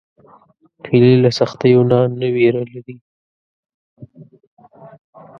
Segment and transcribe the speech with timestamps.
[0.87, 2.95] هیلۍ له سختیو نه نه ویره لري